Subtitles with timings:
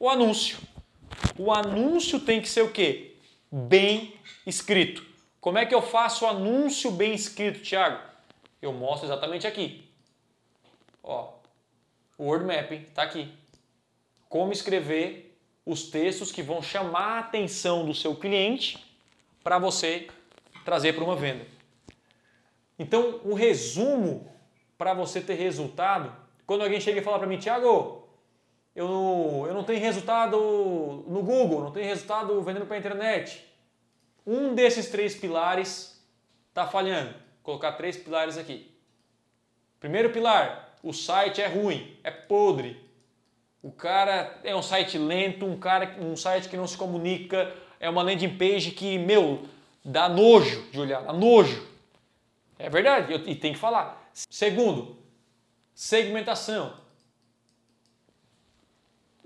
[0.00, 0.58] O anúncio.
[1.38, 3.16] O anúncio tem que ser o quê?
[3.52, 4.14] Bem
[4.46, 5.04] escrito.
[5.38, 8.02] Como é que eu faço o anúncio bem escrito, Thiago?
[8.62, 9.86] Eu mostro exatamente aqui.
[11.02, 11.34] Ó,
[12.16, 13.30] o Word Mapping está aqui.
[14.26, 18.82] Como escrever os textos que vão chamar a atenção do seu cliente
[19.44, 20.08] para você
[20.64, 21.46] trazer para uma venda.
[22.78, 24.32] Então, o resumo
[24.78, 26.10] para você ter resultado,
[26.46, 28.08] quando alguém chega e fala para mim, Thiago,
[28.74, 30.36] eu eu não tenho resultado
[31.06, 33.44] no Google, não tenho resultado vendendo para a internet.
[34.26, 36.00] Um desses três pilares
[36.48, 37.12] está falhando.
[37.12, 38.70] Vou colocar três pilares aqui.
[39.78, 42.78] Primeiro pilar, o site é ruim, é podre.
[43.62, 47.88] O cara é um site lento, um cara, um site que não se comunica, é
[47.88, 49.46] uma landing page que, meu,
[49.84, 51.66] dá nojo de olhar, dá nojo.
[52.58, 54.10] É verdade, e tem que falar.
[54.12, 54.98] Segundo,
[55.74, 56.74] segmentação.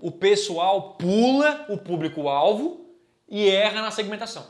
[0.05, 2.85] O pessoal pula o público-alvo
[3.27, 4.45] e erra na segmentação.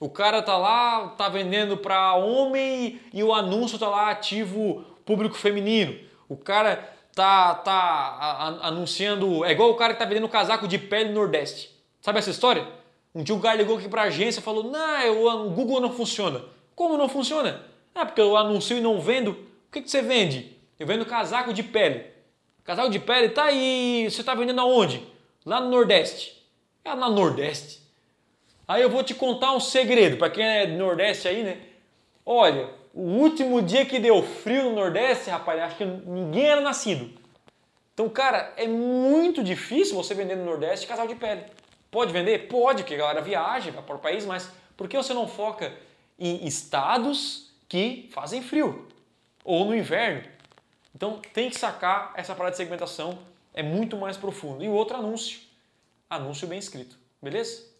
[0.00, 5.34] O cara tá lá, tá vendendo para homem e o anúncio tá lá ativo público
[5.34, 6.00] feminino.
[6.30, 6.76] O cara
[7.14, 9.44] tá, tá anunciando.
[9.44, 11.70] É igual o cara que tá vendendo casaco de pele no Nordeste.
[12.00, 12.66] Sabe essa história?
[13.14, 15.92] Um dia o cara ligou aqui para a agência e falou: Não, o Google não
[15.92, 16.42] funciona.
[16.74, 17.66] Como não funciona?
[17.94, 19.32] Ah, porque eu anuncio e não vendo.
[19.32, 20.56] O que, que você vende?
[20.78, 22.13] Eu vendo casaco de pele.
[22.64, 24.08] Casaco de pele tá aí.
[24.10, 25.06] Você tá vendendo aonde?
[25.44, 26.42] Lá no Nordeste.
[26.84, 27.82] É no Nordeste.
[28.66, 31.58] Aí eu vou te contar um segredo, para quem é do Nordeste aí, né?
[32.24, 37.10] Olha, o último dia que deu frio no Nordeste, rapaz, acho que ninguém era nascido.
[37.92, 41.42] Então, cara, é muito difícil você vender no Nordeste casal de pele.
[41.90, 42.48] Pode vender?
[42.48, 45.72] Pode, porque a galera viaja para o país, mas por que você não foca
[46.18, 48.88] em estados que fazem frio?
[49.44, 50.22] Ou no inverno?
[50.94, 53.18] Então tem que sacar essa parada de segmentação,
[53.52, 54.62] é muito mais profundo.
[54.62, 55.40] E o outro anúncio,
[56.08, 57.73] anúncio bem escrito, beleza?